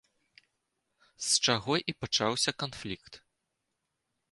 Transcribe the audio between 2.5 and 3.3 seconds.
канфлікт.